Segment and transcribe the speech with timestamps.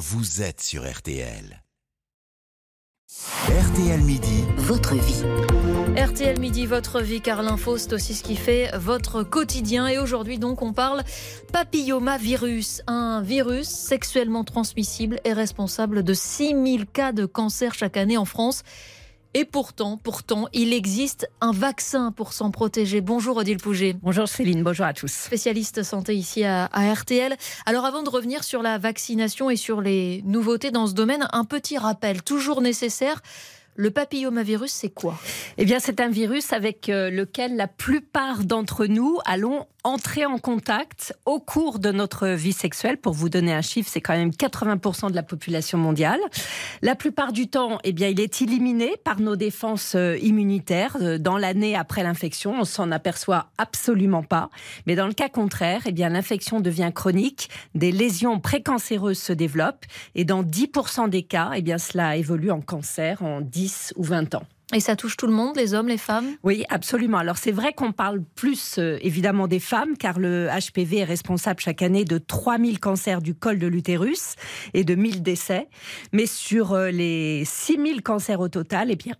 [0.00, 1.62] vous êtes sur RTL.
[3.48, 5.22] RTL Midi, votre vie.
[5.94, 9.88] RTL Midi, votre vie, car l'info, c'est aussi ce qui fait votre quotidien.
[9.88, 11.02] Et aujourd'hui, donc, on parle
[11.52, 18.24] papillomavirus, un virus sexuellement transmissible et responsable de 6000 cas de cancer chaque année en
[18.24, 18.62] France.
[19.32, 23.00] Et pourtant, pourtant, il existe un vaccin pour s'en protéger.
[23.00, 23.94] Bonjour Odile Pouget.
[24.02, 25.12] Bonjour Céline, bonjour à tous.
[25.12, 27.36] Spécialiste santé ici à, à, RTL.
[27.64, 31.44] Alors avant de revenir sur la vaccination et sur les nouveautés dans ce domaine, un
[31.44, 33.22] petit rappel toujours nécessaire.
[33.76, 35.18] Le papillomavirus, c'est quoi?
[35.56, 40.36] Eh bien, c'est un virus avec euh, lequel la plupart d'entre nous allons entrer en
[40.36, 42.98] contact au cours de notre vie sexuelle.
[42.98, 46.20] Pour vous donner un chiffre, c'est quand même 80% de la population mondiale.
[46.82, 51.16] La plupart du temps, eh bien, il est éliminé par nos défenses euh, immunitaires euh,
[51.16, 52.60] dans l'année après l'infection.
[52.60, 54.50] On s'en aperçoit absolument pas.
[54.86, 59.86] Mais dans le cas contraire, eh bien, l'infection devient chronique, des lésions précancéreuses se développent
[60.14, 63.59] et dans 10% des cas, eh bien, cela évolue en cancer en 10
[63.96, 64.44] ou 20 ans.
[64.72, 66.36] Et ça touche tout le monde, les hommes, les femmes?
[66.44, 67.18] Oui, absolument.
[67.18, 71.60] Alors c'est vrai qu'on parle plus euh, évidemment des femmes, car le HPV est responsable
[71.60, 74.36] chaque année de 3000 cancers du col de l'utérus
[74.72, 75.68] et de 1000 décès.
[76.12, 79.14] Mais sur euh, les 6000 cancers au total, eh bien,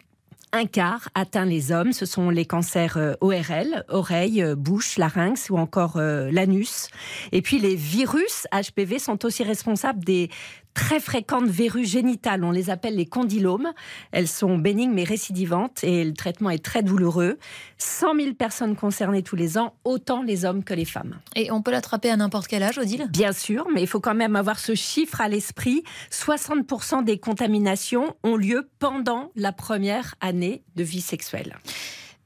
[0.53, 1.93] un quart atteint les hommes.
[1.93, 6.91] Ce sont les cancers euh, ORL, oreille, bouche, larynx ou encore l'anus.
[7.33, 10.31] Et puis les virus HPV sont aussi responsables des
[10.75, 12.45] très fréquentes verrues génitales.
[12.45, 13.73] On les appelle les condylomes.
[14.13, 17.39] Elles sont bénignes mais récidivantes et le traitement est très douloureux.
[17.79, 21.19] 100 000 personnes concernées tous les ans, autant les hommes que les femmes.
[21.37, 23.09] Et on peut l'attraper à n'importe quel âge, Odile?
[23.11, 25.83] Bien sûr, mais il faut quand même avoir ce chiffre à l'esprit.
[26.11, 31.57] 60% des contaminations ont lieu pendant la première année de vie sexuelle.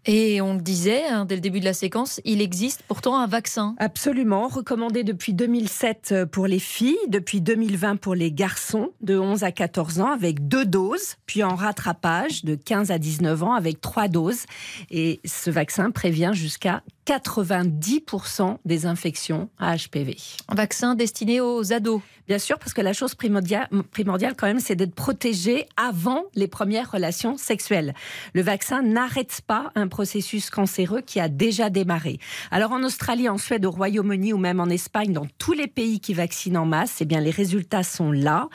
[0.07, 3.27] Et on le disait hein, dès le début de la séquence, il existe pourtant un
[3.27, 3.75] vaccin.
[3.79, 9.53] Absolument, recommandé depuis 2007 pour les filles, depuis 2020 pour les garçons de 11 à
[9.53, 14.09] 14 ans avec deux doses, puis en rattrapage de 15 à 19 ans avec trois
[14.09, 14.45] doses.
[14.91, 20.17] Et ce vaccin prévient jusqu'à 90% des infections à HPV.
[20.49, 24.61] Un vaccin destiné aux ados Bien sûr, parce que la chose primordiale, primordiale quand même,
[24.61, 27.93] c'est d'être protégé avant les premières relations sexuelles.
[28.33, 32.19] Le vaccin n'arrête pas un processus cancéreux qui a déjà démarré.
[32.51, 36.01] Alors en Australie, en Suède, au Royaume-Uni ou même en Espagne, dans tous les pays
[36.01, 38.49] qui vaccinent en masse, eh bien les résultats sont là.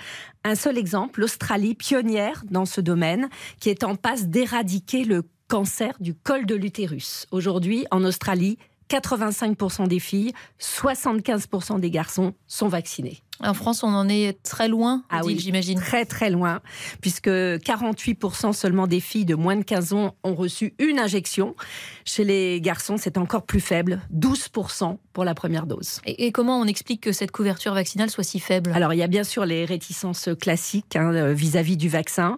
[0.44, 3.30] Un seul exemple, l'Australie, pionnière dans ce domaine,
[3.60, 7.26] qui est en passe d'éradiquer le cancer du col de l'utérus.
[7.32, 8.58] Aujourd'hui, en Australie,
[8.90, 13.22] 85% des filles, 75% des garçons sont vaccinés.
[13.42, 15.80] En France, on en est très loin, ah oui, j'imagine.
[15.80, 16.60] Très très loin,
[17.00, 21.56] puisque 48% seulement des filles de moins de 15 ans ont reçu une injection.
[22.04, 26.02] Chez les garçons, c'est encore plus faible, 12% pour la première dose.
[26.06, 28.72] Et, comment on explique que cette couverture vaccinale soit si faible?
[28.74, 32.38] Alors, il y a bien sûr les réticences classiques hein, euh, vis-à-vis -vis du vaccin.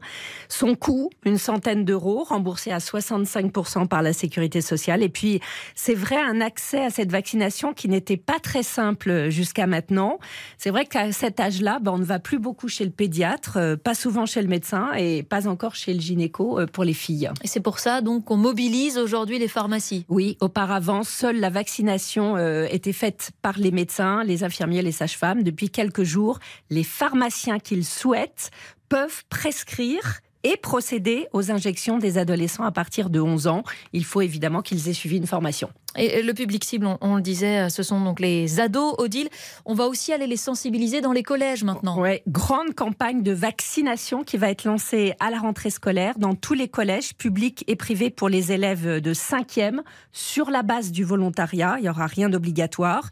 [0.50, 5.01] Son coût, une centaine d'euros, remboursé à 65% par la sécurité sociale.
[5.03, 5.40] Et puis,
[5.73, 10.19] c'est vrai, un accès à cette vaccination qui n'était pas très simple jusqu'à maintenant.
[10.57, 13.75] C'est vrai qu'à cet âge-là, ben, on ne va plus beaucoup chez le pédiatre, euh,
[13.78, 17.31] pas souvent chez le médecin et pas encore chez le gynéco euh, pour les filles.
[17.44, 20.06] Et c'est pour ça donc qu'on mobilise aujourd'hui les pharmacies.
[20.09, 25.44] Oui, auparavant, seule la vaccination euh, était faite par les médecins, les infirmiers, les sages-femmes.
[25.44, 28.52] Depuis quelques jours, les pharmaciens qu'ils souhaitent
[28.90, 33.63] peuvent prescrire et procéder aux injections des adolescents à partir de 11 ans.
[33.94, 35.69] Il faut évidemment qu'ils aient suivi une formation.
[35.97, 39.28] Et le public cible, on, le disait, ce sont donc les ados, Odile.
[39.66, 42.00] On va aussi aller les sensibiliser dans les collèges maintenant.
[42.00, 46.53] Oui, grande campagne de vaccination qui va être lancée à la rentrée scolaire dans tous
[46.53, 49.81] les collèges publics et privés pour les élèves de 5e
[50.13, 51.75] sur la base du volontariat.
[51.79, 53.09] Il n'y aura rien d'obligatoire.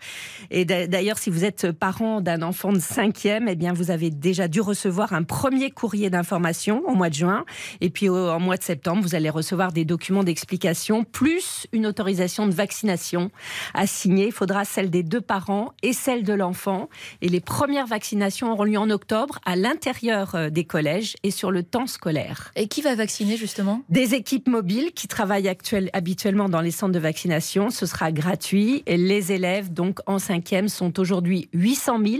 [0.49, 4.47] Et d'ailleurs, si vous êtes parent d'un enfant de 5e, eh bien, vous avez déjà
[4.47, 7.43] dû recevoir un premier courrier d'information au mois de juin.
[7.81, 11.85] Et puis, au, en mois de septembre, vous allez recevoir des documents d'explication plus une
[11.85, 13.31] autorisation de vaccination vaccination
[13.73, 14.27] à signer.
[14.27, 16.87] Il faudra celle des deux parents et celle de l'enfant.
[17.21, 21.49] Et les premières vaccinations auront lieu en octobre à l'intérieur euh, des collèges et sur
[21.49, 22.51] le temps scolaire.
[22.55, 23.81] Et qui va vacciner justement?
[23.89, 25.51] Des équipes mobiles qui travaillent
[25.93, 27.71] habituellement dans les centres de vaccination.
[27.71, 28.83] Ce sera gratuit.
[28.85, 32.17] Et les élèves, donc en cinquième, sont aujourd'hui 800 000.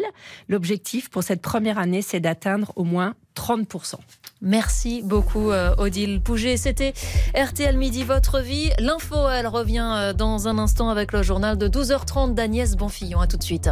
[0.48, 3.96] L'objectif pour cette première année, c'est d'atteindre au moins 30%.
[4.42, 6.58] Merci beaucoup euh, Odile Pouget.
[6.58, 6.94] C'était
[7.36, 8.72] RTL Midi, votre vie.
[8.80, 13.20] L'info, elle revient euh, dans un instant avec le journal de 12h30 d'Agnès Bonfillon.
[13.20, 13.70] A tout de suite.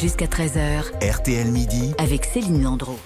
[0.00, 0.82] Jusqu'à 13h.
[1.02, 1.94] RTL Midi.
[1.98, 2.98] Avec Céline Landreau.